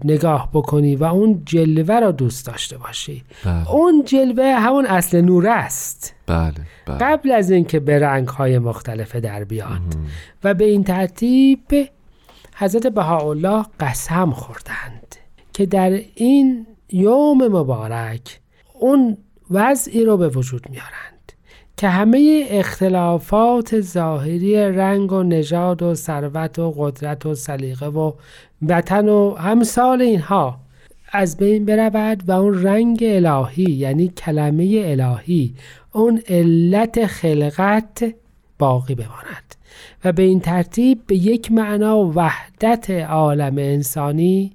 [0.06, 3.24] نگاه بکنی و اون جلوه را دوست داشته باشی.
[3.46, 3.72] بله.
[3.72, 6.14] اون جلوه همون اصل نور است.
[6.28, 6.54] بله
[6.86, 6.98] بله.
[6.98, 9.82] قبل از اینکه به رنگ های مختلفه در بیاد.
[10.44, 11.60] و به این ترتیب
[12.56, 15.16] حضرت بهاءالله قسم خوردند
[15.54, 18.40] که در این یوم مبارک
[18.74, 19.18] اون
[19.52, 21.11] وضعی رو به وجود میارند
[21.82, 28.14] که همه اختلافات ظاهری رنگ و نژاد و ثروت و قدرت و سلیقه و
[28.62, 30.60] وطن و همسال اینها
[31.12, 35.56] از بین برود و اون رنگ الهی یعنی کلمه الهی
[35.92, 38.14] اون علت خلقت
[38.60, 39.56] باقی بماند.
[40.04, 44.52] و به این ترتیب به یک معنا وحدت عالم انسانی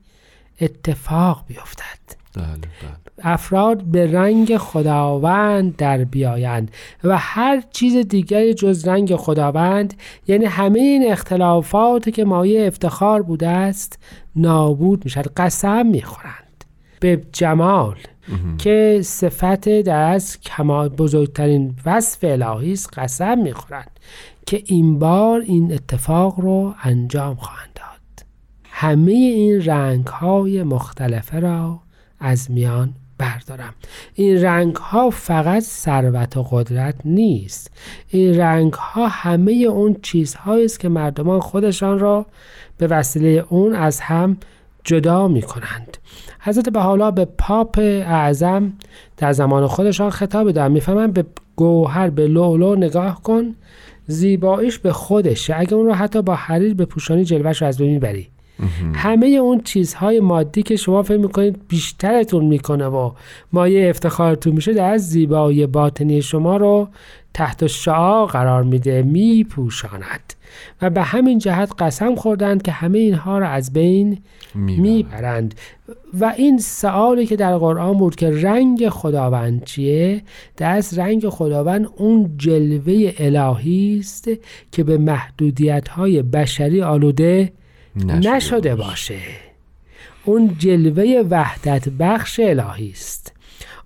[0.60, 2.16] اتفاق بیفتد.
[2.34, 3.05] بله بله.
[3.22, 6.70] افراد به رنگ خداوند در بیایند
[7.04, 9.94] و هر چیز دیگری جز رنگ خداوند
[10.26, 13.98] یعنی همه این اختلافات که مایه افتخار بوده است
[14.36, 16.64] نابود می شود قسم می خورند
[17.00, 17.96] به جمال
[18.58, 23.90] که صفت در از کمال بزرگترین وصف الهی است قسم می خورند
[24.46, 28.26] که این بار این اتفاق رو انجام خواهند داد.
[28.64, 31.80] همه این رنگ های مختلفه را
[32.20, 33.74] از میان بردارم.
[34.14, 37.70] این رنگ ها فقط ثروت و قدرت نیست.
[38.08, 42.26] این رنگ ها همه اون چیزهایی است که مردمان خودشان را
[42.78, 44.36] به وسیله اون از هم
[44.84, 45.98] جدا می کنند
[46.40, 48.72] حضرت بحالا به پاپ اعظم
[49.16, 50.72] در زمان خودشان خطاب دارن.
[50.72, 51.24] می‌فهمن به
[51.56, 53.54] گوهر به لولو نگاه کن
[54.06, 55.58] زیباییش به خودشه.
[55.58, 58.28] اگه اون رو حتی با حریر به پوشانی جلوش رو از بین بری
[58.94, 63.10] همه اون چیزهای مادی که شما فکر می‌کنید بیشترتون می‌کنه و
[63.52, 66.88] مایه افتخارتون میشه در از زیبایی باطنی شما رو
[67.34, 70.32] تحت شعا قرار میده میپوشاند.
[70.82, 74.18] و به همین جهت قسم خوردند که همه اینها را از بین
[74.54, 75.54] می‌برند.
[76.20, 80.22] و این سوالی که در قرآن بود که رنگ خداوند چیه؟
[80.58, 84.30] دست رنگ خداوند اون جلوه الهی است
[84.72, 87.52] که به محدودیت های بشری آلوده
[87.96, 89.18] نشده, نشده باشه.
[90.24, 93.32] اون جلوه وحدت بخش الهی است.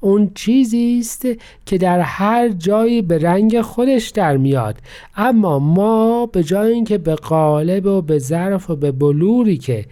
[0.01, 1.29] اون چیزی است
[1.67, 4.79] که در هر جایی به رنگ خودش در میاد.
[5.17, 9.85] اما ما به جای اینکه به قالب و به ظرف و به بلوری که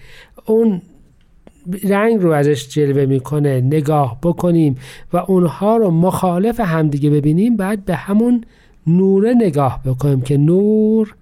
[0.46, 0.82] اون
[1.84, 4.76] رنگ رو ازش جلوه می‌کنه نگاه بکنیم
[5.12, 8.44] و اونها رو مخالف همدیگه ببینیم بعد به همون
[8.86, 11.14] نوره نگاه بکنیم که نور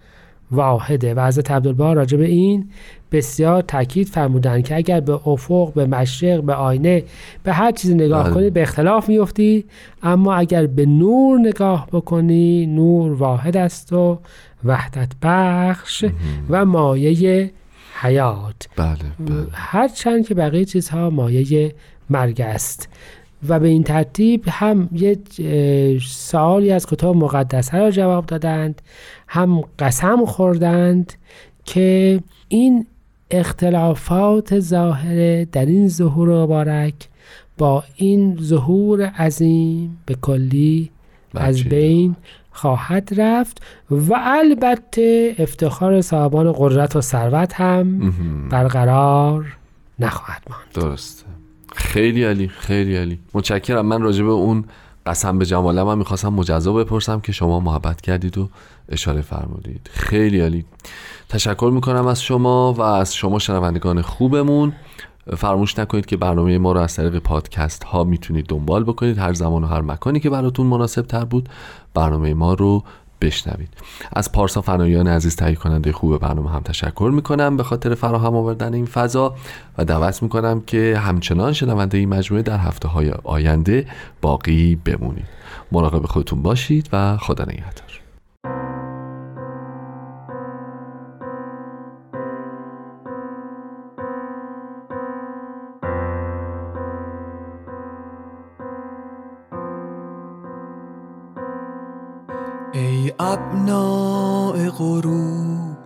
[0.51, 2.71] واحده و حضرت عبدالبها راجع به این
[3.13, 7.05] بسیار تاکید فرمودن که اگر به افق به مشرق به آینه
[7.43, 8.35] به هر چیزی نگاه بله.
[8.35, 9.65] کنی به اختلاف میفتی
[10.03, 14.19] اما اگر به نور نگاه بکنی نور واحد است و
[14.65, 16.05] وحدت بخش
[16.51, 17.51] و مایه
[18.01, 18.69] حیات.
[18.77, 19.47] بله بله.
[19.53, 21.75] هرچند که بقیه چیزها مایه
[22.11, 22.89] مرگ است.
[23.49, 25.19] و به این ترتیب هم یه
[26.03, 28.83] سوالی از کتاب مقدسه را جواب دادند
[29.29, 31.13] هم قسم خوردند
[31.65, 32.87] که این
[33.31, 36.95] اختلافات ظاهره در این ظهور مبارک
[37.59, 40.91] با این ظهور عظیم به کلی
[41.35, 41.63] از.
[41.63, 42.17] بین
[42.53, 48.11] خواهد رفت و البته افتخار صاحبان قدرت و ثروت هم.
[48.49, 49.57] برقرار
[49.99, 51.36] نخواهد ماند درسته
[51.77, 53.19] خیلی عالی خیلی عالی.
[53.35, 53.87] متشکرم.
[53.87, 54.65] من راجع به اون
[55.07, 58.49] قسم به جمالم هم می‌خواستم مجزا بپرسم که شما محبت کردید و
[58.89, 59.91] اشاره فرمودید.
[59.93, 60.65] خیلی عالی.
[61.29, 64.73] تشکر می‌کنم از شما و از شما شنوندگان خوبمون.
[65.37, 69.19] فراموش نکنید که برنامه ما رو از طریق پادکست ها می‌تونید دنبال بکنید.
[69.19, 71.49] هر زمان و هر مکانی که براتون مناسب تر بود
[71.95, 72.85] برنامه ما رو
[73.21, 73.69] بشنوید.
[74.13, 77.57] از پارسا فنایان عزیز تهیه کننده خوب برنامه هم تشکر می‌کنم.
[77.57, 79.35] به خاطر فراهم آوردن این فضا
[79.79, 83.87] و دعوت می‌کنم که همچنان شنونده این مجموعه در هفته های آینده
[84.21, 85.27] باقی بمونید.
[85.73, 87.86] مراقب خودتون باشید و خدا نگهدار.
[103.19, 105.77] ابناع غرور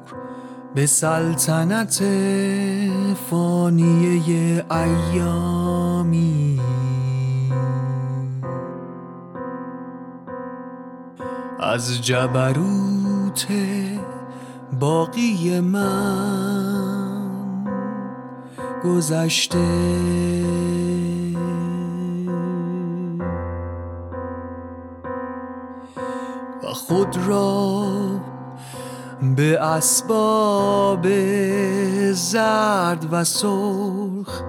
[0.75, 2.05] به سلطنت
[3.31, 6.61] فانیه ایامی.
[11.61, 13.47] از جبروت
[14.81, 17.11] باقی من
[18.85, 19.59] گذشته.
[26.90, 27.87] خود را
[29.37, 31.07] به اسباب
[32.12, 34.42] زرد و سرخ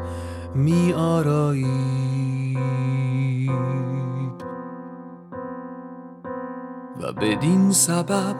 [0.55, 2.59] می آرایید
[7.01, 8.35] و بدین سبب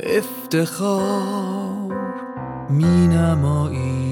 [0.00, 1.94] افتخار
[2.70, 4.07] می نمایی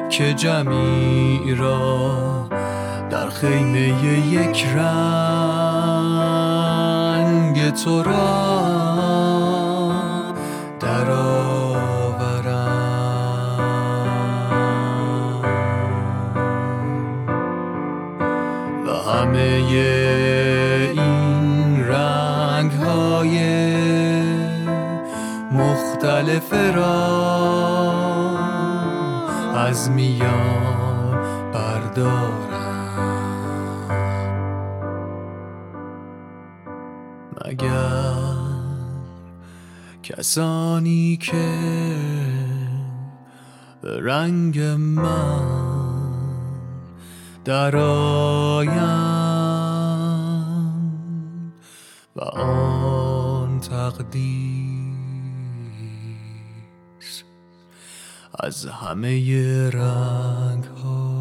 [0.10, 2.50] که جمیع را
[3.10, 4.86] در خیمه یک رنگ
[7.74, 8.65] تو را
[26.76, 27.16] را
[29.56, 32.56] از میان بردارم.
[37.46, 38.16] مگر
[40.04, 41.56] کسانی که
[43.82, 45.66] به رنگ من
[47.46, 48.72] درآیم
[52.16, 54.65] و آن تقدیر
[58.40, 61.16] از همه رنگ ها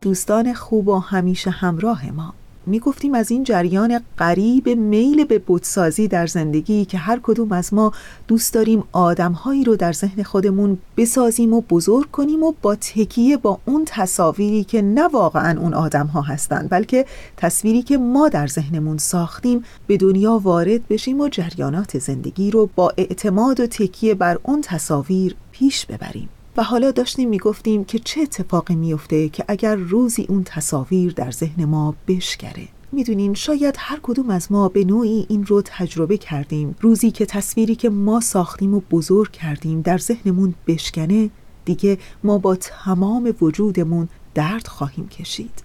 [0.00, 2.34] دوستان خوب و همیشه همراه ما.
[2.66, 7.74] می گفتیم از این جریان قریب میل به بودسازی در زندگی که هر کدوم از
[7.74, 7.92] ما
[8.28, 13.58] دوست داریم آدمهایی رو در ذهن خودمون بسازیم و بزرگ کنیم و با تکیه با
[13.64, 19.64] اون تصاویری که نه واقعا اون آدمها هستند بلکه تصویری که ما در ذهنمون ساختیم
[19.86, 25.36] به دنیا وارد بشیم و جریانات زندگی رو با اعتماد و تکیه بر اون تصاویر
[25.52, 26.28] پیش ببریم.
[26.56, 31.64] و حالا داشتیم می‌گفتیم که چه اتفاقی میفته که اگر روزی اون تصاویر در ذهن
[31.64, 32.68] ما بشکره.
[32.92, 36.74] می‌دونین شاید هر کدوم از ما به نوعی این رو تجربه کردیم.
[36.80, 41.30] روزی که تصویری که ما ساختیم و بزرگ کردیم در ذهنمون بشکنه
[41.64, 45.62] دیگه ما با تمام وجودمون درد خواهیم کشید.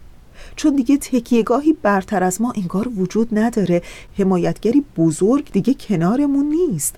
[0.55, 3.81] چون دیگه تکیهگاهی برتر از ما انگار وجود نداره.
[4.17, 6.95] حمایتگری بزرگ دیگه کنارمون نیست.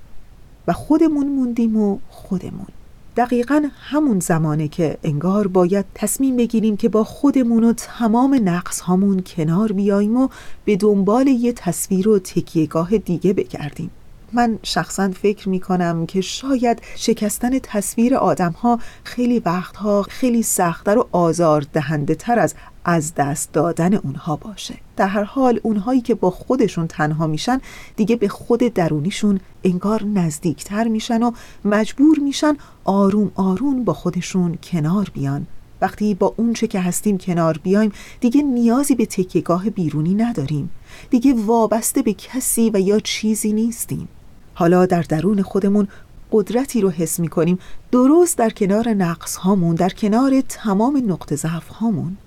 [0.68, 2.68] و خودمون موندیم و خودمون.
[3.18, 9.24] دقیقا همون زمانه که انگار باید تصمیم بگیریم که با خودمون و تمام نقص هامون
[9.28, 10.28] کنار بیاییم و
[10.66, 13.92] به دنبال یه تصویر و تکیهگاه دیگه بگردیم.
[14.34, 20.98] من شخصا فکر می کنم که شاید شکستن تصویر آدم ها خیلی وقتها خیلی سختتر
[20.98, 22.56] و آزار دهنده تر از
[22.90, 24.76] از دست دادن اونها باشه.
[24.98, 27.62] در هر حال اونهایی که با خودشون تنها میشن
[27.96, 31.32] دیگه به خود درونیشون انگار نزدیکتر میشن و
[31.66, 35.48] مجبور میشن آروم آروم با خودشون کنار بیان.
[35.82, 40.70] وقتی با اونچه که هستیم کنار بیایم دیگه نیازی به تکیهگاه بیرونی نداریم.
[41.10, 44.08] دیگه وابسته به کسی و یا چیزی نیستیم.
[44.54, 45.88] حالا در درون خودمون
[46.32, 47.60] قدرتی رو حس می کنیم
[47.92, 52.18] درست در کنار نقص هامون در کنار تمام نقطه ضعف هامون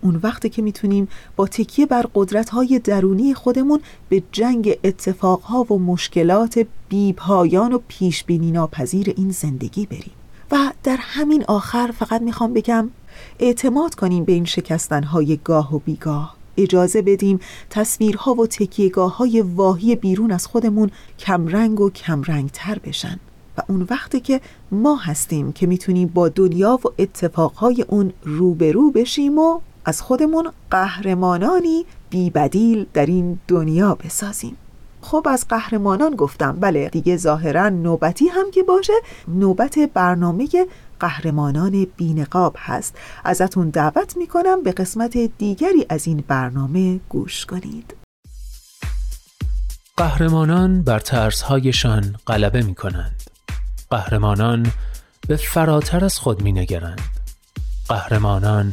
[0.00, 5.62] اون وقتی که می‌تونیم با تکیه بر قدرت های درونی خودمون به جنگ اتفاق ها
[5.62, 10.12] و مشکلات بیپایان و پیش بینی ناپذیر این زندگی بریم.
[10.50, 12.90] و در همین آخر فقط می‌خوام بگم
[13.38, 16.36] اعتماد کنیم به این شکستن های گاه و بیگاه.
[16.56, 17.40] اجازه بدیم
[17.70, 23.20] تصویرها و تکیهگاه های واهی بیرون از خودمون کمرنگ و کمرنگ تر بشن.
[23.58, 24.40] و اون وقتی که
[24.70, 31.86] ما هستیم که می‌تونیم با دنیا و اتفاقهای اون روبرو بشیم و از خودمون قهرمانانی
[32.10, 34.56] بیبدیل در این دنیا بسازیم
[35.00, 38.92] خب از قهرمانان گفتم بله دیگه ظاهرا نوبتی هم که باشه
[39.28, 40.48] نوبت برنامه
[41.00, 47.94] قهرمانان بینقاب هست ازتون دعوت می‌کنم به قسمت دیگری از این برنامه گوش کنید
[49.96, 53.22] قهرمانان بر ترسهایشان غلبه می کنند.
[53.90, 54.66] قهرمانان
[55.28, 57.00] به فراتر از خود می نگرند.
[57.88, 58.72] قهرمانان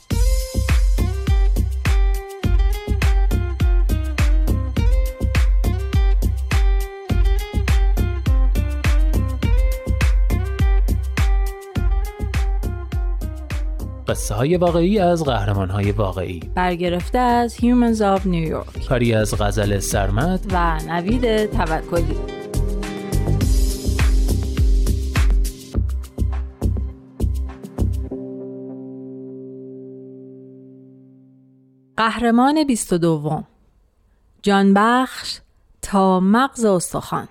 [14.07, 16.39] قصه های واقعی از قهرمان های واقعی.
[16.55, 18.87] برگرفته از Humans of New York.
[18.89, 20.39] کاری از غزل سرمد.
[20.51, 22.17] و نوید توکلی.
[31.97, 33.43] قهرمان 22
[34.41, 35.39] جانبخش
[35.81, 37.27] تا مغز استخوان.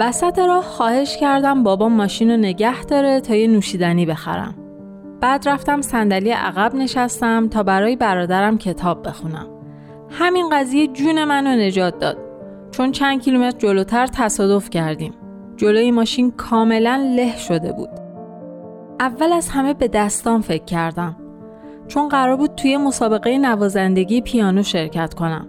[0.00, 4.54] وسط راه خواهش کردم بابا ماشین رو نگه داره تا یه نوشیدنی بخرم.
[5.20, 9.46] بعد رفتم صندلی عقب نشستم تا برای برادرم کتاب بخونم.
[10.10, 12.18] همین قضیه جون منو نجات داد.
[12.70, 15.14] چون چند کیلومتر جلوتر تصادف کردیم.
[15.56, 17.88] جلوی ماشین کاملا له شده بود.
[19.00, 21.16] اول از همه به دستان فکر کردم.
[21.88, 25.48] چون قرار بود توی مسابقه نوازندگی پیانو شرکت کنم.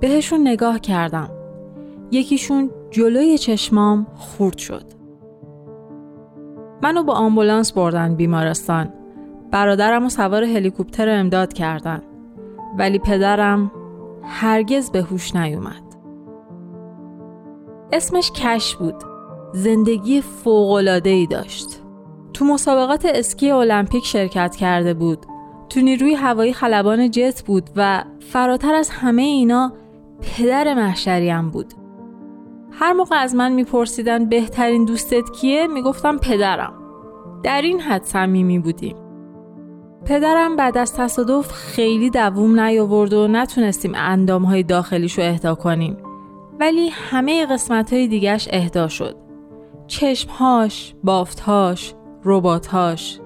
[0.00, 1.30] بهشون نگاه کردم.
[2.10, 4.84] یکیشون جلوی چشمام خورد شد.
[6.82, 8.92] منو با آمبولانس بردن بیمارستان.
[9.50, 12.02] برادرم و سوار هلیکوپتر امداد کردن.
[12.78, 13.72] ولی پدرم
[14.22, 15.82] هرگز به هوش نیومد.
[17.92, 18.94] اسمش کش بود.
[19.52, 20.22] زندگی
[21.04, 21.68] ای داشت.
[22.32, 25.26] تو مسابقات اسکی المپیک شرکت کرده بود.
[25.68, 29.72] تو نیروی هوایی خلبان جت بود و فراتر از همه اینا
[30.20, 31.74] پدر محشریم بود.
[32.80, 36.72] هر موقع از من میپرسیدن بهترین دوستت کیه می‌گفتم پدرم.
[37.42, 38.96] در این حد صمیمی بودیم.
[40.04, 45.96] پدرم بعد از تصادف خیلی دووم نیاورد و نتونستیم اندامهای داخلیشو اهدا کنیم.
[46.60, 49.16] ولی همه قسمت های دیگش اهدا شد.
[49.86, 53.20] چشمهاش، بافتهاش، رباتهاش.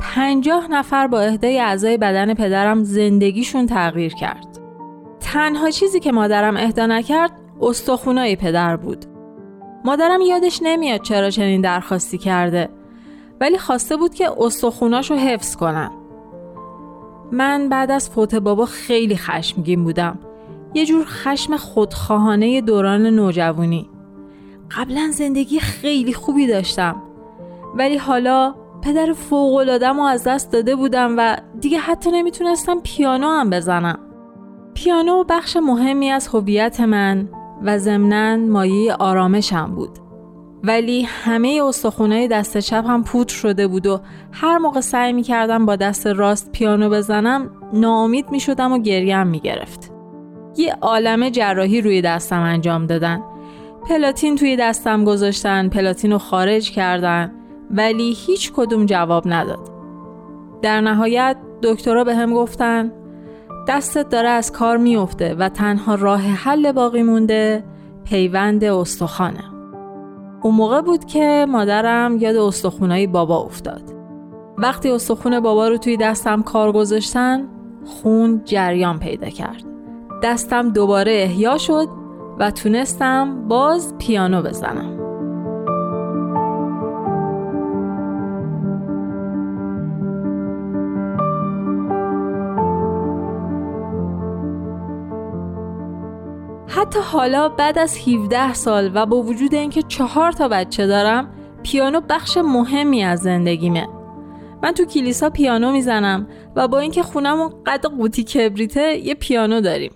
[0.00, 4.58] پنجاه نفر با اهدای اعضای بدن پدرم زندگیشون تغییر کرد.
[5.20, 7.30] تنها چیزی که مادرم اهدا نکرد
[7.62, 9.04] استخونای پدر بود.
[9.84, 12.68] مادرم یادش نمیاد چرا چنین درخواستی کرده
[13.40, 15.90] ولی خواسته بود که استخوناشو حفظ کنن.
[17.32, 20.18] من بعد از فوت بابا خیلی خشمگین بودم.
[20.74, 23.90] یه جور خشم خودخواهانه دوران نوجوانی.
[24.76, 27.02] قبلا زندگی خیلی خوبی داشتم.
[27.74, 33.50] ولی حالا پدر فوق و از دست داده بودم و دیگه حتی نمی‌تونستم پیانو هم
[33.50, 33.98] بزنم.
[34.74, 37.28] پیانو بخش مهمی از هویت من
[37.62, 39.90] و ضمناً مایه آرامشم بود.
[40.64, 44.00] ولی همه استخونای دست چپ هم پودر شده بود و
[44.32, 49.26] هر موقع سعی می کردم با دست راست پیانو بزنم ناامید می شدم و گریم
[49.26, 49.92] می گرفت.
[50.56, 53.22] یه عالم جراحی روی دستم انجام دادن.
[53.88, 57.32] پلاتین توی دستم گذاشتن، پلاتین رو خارج کردن
[57.70, 59.70] ولی هیچ کدوم جواب نداد.
[60.62, 62.92] در نهایت دکترها به هم گفتن
[63.70, 67.64] دستت داره از کار میفته و تنها راه حل باقی مونده
[68.04, 69.44] پیوند استخوانه.
[70.42, 73.82] اون موقع بود که مادرم یاد استخونای بابا افتاد.
[74.58, 77.48] وقتی استخون بابا رو توی دستم کار گذاشتن
[77.84, 79.64] خون جریان پیدا کرد.
[80.22, 81.88] دستم دوباره احیا شد
[82.38, 84.99] و تونستم باز پیانو بزنم.
[96.80, 102.00] حتی حالا بعد از 17 سال و با وجود اینکه چهار تا بچه دارم پیانو
[102.00, 103.88] بخش مهمی از زندگیمه.
[104.62, 106.26] من تو کلیسا پیانو می‌زنم
[106.56, 109.92] و با اینکه خونمون قد قوطی کبریته یه پیانو داریم.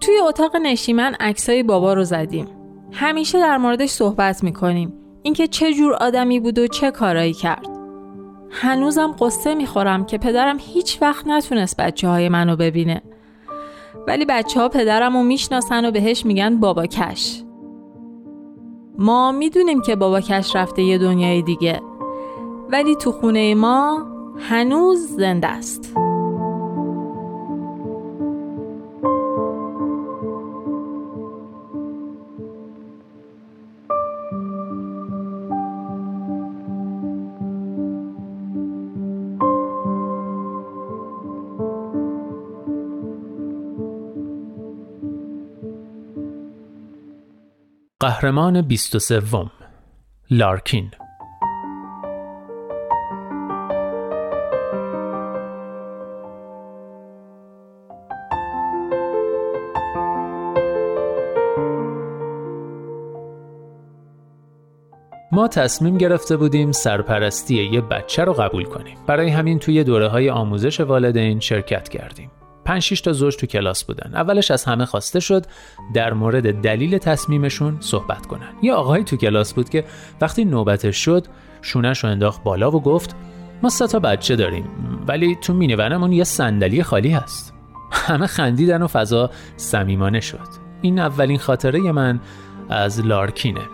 [0.00, 2.46] توی اتاق نشیمن عکسای بابا رو زدیم.
[2.92, 4.92] همیشه در موردش صحبت می‌کنیم.
[5.22, 7.66] اینکه چه جور آدمی بود و چه کارایی کرد.
[8.50, 13.02] هنوزم قصه می‌خورم که پدرم هیچ وقت نتونست بچه های منو ببینه.
[14.10, 17.42] ولی بچه ها پدرم رو می‌شناسن و بهش میگن بابا کش.
[18.98, 21.80] ما می‌دونیم که بابا کش رفته یه دنیای دیگه
[22.70, 24.06] ولی تو خونه ما
[24.38, 25.94] هنوز زنده است.
[48.10, 49.22] قهرمان 23
[50.30, 50.90] لارکین.
[65.32, 68.98] ما تصمیم گرفته بودیم سرپرستی یه بچه رو قبول کنیم.
[69.06, 72.30] برای همین توی دوره های آموزش والدین شرکت کردیم.
[72.70, 74.10] 5 تا زوج تو کلاس بودن.
[74.14, 75.46] اولش از همه خواسته شد
[75.94, 78.52] در مورد دلیل تصمیمشون صحبت کنن.
[78.62, 79.84] یه آقایی تو کلاس بود که
[80.20, 81.26] وقتی نوبتش شد
[81.62, 83.16] شونش رو انداخت بالا و گفت
[83.62, 84.70] ما سه تا بچه داریم
[85.06, 87.54] ولی تو مینیونمون یه صندلی خالی هست.
[87.92, 90.48] همه خندیدن و فضا صمیمانه شد.
[90.80, 92.20] این اولین خاطره من
[92.68, 93.64] از لارکینه.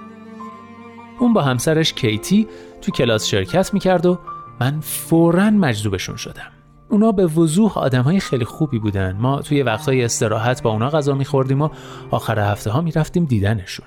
[1.18, 2.46] اون با همسرش کیتی
[2.82, 4.18] تو کلاس شرکت می‌کرد و
[4.60, 6.55] من فورا مجذوبشون شدم.
[6.88, 9.16] اونا به وضوح آدم های خیلی خوبی بودن.
[9.16, 11.68] ما توی وقتهای استراحت با اونا غذا میخوردیم و
[12.10, 13.86] آخر هفته ها می‌رفتیم دیدنشون.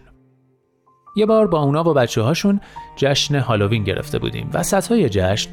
[1.16, 2.60] یه بار با اونا و بچه هاشون
[2.96, 4.50] جشن هالووین گرفته بودیم.
[4.54, 5.50] وسط های جشن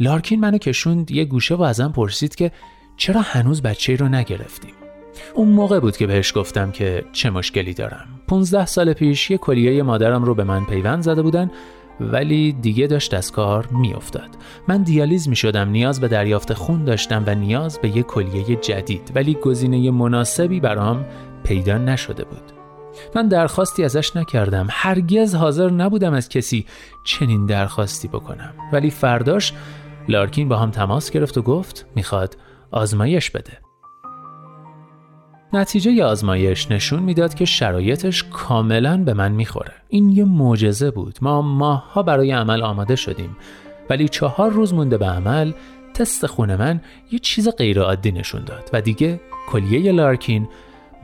[0.00, 2.52] لارکین منو کشوند یه گوشه و ازم پرسید که
[2.96, 4.74] چرا هنوز بچه رو نگرفتیم؟
[5.34, 8.06] اون موقع بود که بهش گفتم که چه مشکلی دارم.
[8.28, 11.50] 15 سال پیش یه کلیه مادرم رو به من پیوند زده بودن
[12.00, 14.28] ولی دیگه داشت از کار میافتاد.
[14.68, 19.12] من دیالیز می شدم نیاز به دریافت خون داشتم و نیاز به یک کلیه جدید
[19.14, 21.04] ولی گزینه مناسبی برام
[21.44, 22.52] پیدا نشده بود.
[23.14, 24.66] من درخواستی ازش نکردم.
[24.70, 26.66] هرگز حاضر نبودم از کسی
[27.04, 28.54] چنین درخواستی بکنم.
[28.72, 29.52] ولی فرداش
[30.08, 32.36] لارکین با هم تماس گرفت و گفت می‌خواد
[32.70, 33.71] آزمایش بده.
[35.54, 39.72] نتیجه آزمایش نشون می‌داد که شرایطش کاملا به من می‌خوره.
[39.88, 41.18] این یه معجزه بود.
[41.22, 43.36] ما ماهها برای عمل آماده شدیم.
[43.90, 45.52] ولی چهار روز مونده به عمل
[45.94, 46.80] تست خون من
[47.12, 50.48] یه چیز غیرعادی نشون داد و دیگه کلیه لارکین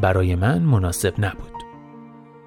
[0.01, 1.53] برای من مناسب نبود.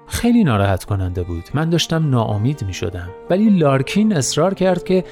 [0.06, 1.44] خیلی ناراحت کننده بود.
[1.54, 5.04] من داشتم ناامید می شدم ولی لارکین اصرار کرد که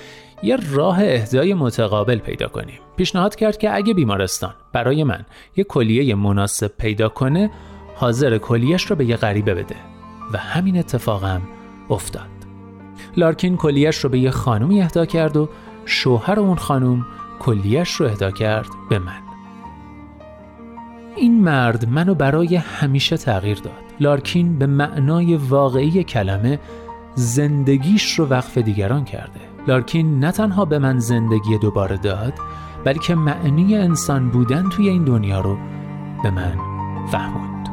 [0.42, 2.78] یه راه اهدای متقابل پیدا کنیم.
[2.96, 5.24] پیشنهاد کرد که اگه بیمارستان برای من
[5.56, 7.50] یه کلیه مناسب پیدا کنه
[7.96, 9.76] حاضر کلیش رو به یه غریبه بده.
[10.32, 11.42] و همین اتفاقم
[11.90, 12.28] افتاد.
[13.16, 15.48] لارکین کلیش رو به یه خانومی اهدا کرد و
[15.84, 17.06] شوهر اون خانوم
[17.40, 19.20] کلیش رو اهدا کرد به من.
[21.16, 23.72] این مرد منو برای همیشه تغییر داد.
[24.00, 26.58] لارکین به معنای واقعی کلمه
[27.14, 29.49] زندگیش رو وقف دیگران کرده.
[29.70, 32.32] لارکین نه تنها به من زندگی دوباره داد
[32.84, 35.58] بلکه معنی انسان بودن توی این دنیا رو
[36.22, 36.56] به من
[37.12, 37.68] فهموند.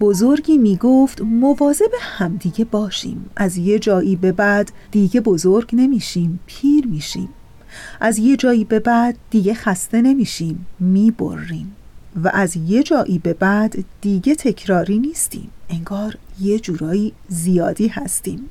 [0.00, 3.30] بزرگی می گفت مواظب همدیگه باشیم.
[3.36, 7.28] از یه جایی به بعد دیگه بزرگ نمیشیم پیر میشیم.
[8.00, 11.76] از یه جایی به بعد دیگه خسته نمیشیم می‌بریم.
[12.24, 15.50] و از یه جایی به بعد دیگه تکراری نیستیم.
[15.70, 18.48] انگار یه جورایی زیادی هستیم.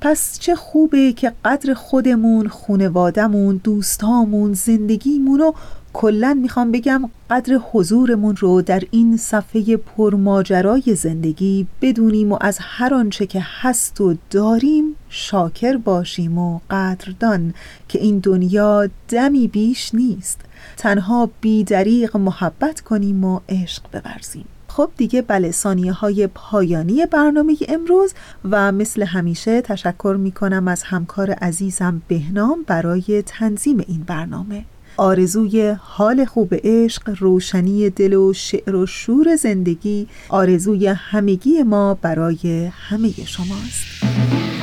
[0.00, 5.52] پس چه خوبه که قدر خودمون، خونوادمون، دوستامون، زندگیمون و
[5.92, 12.94] کلا می‌خوام بگم قدر حضورمون رو در این صفحه پرماجرای زندگی بدونیم و از هر
[12.94, 17.54] آنچه که هست و داریم شاکر باشیم و قدردان
[17.88, 20.40] که این دنیا دمی بیش نیست.
[20.76, 24.44] تنها بیدریق محبت کنیم و عشق بورزیم.
[24.68, 28.14] خب دیگه بله ثانیه های پایانی برنامه امروز
[28.50, 34.64] و مثل همیشه تشکر می کنم از همکار عزیزم بهنام برای تنظیم این برنامه.
[34.96, 42.70] آرزوی حال خوب عشق روشنی دل و شعر و شور زندگی آرزوی همگی ما برای
[42.72, 44.55] همه شماست.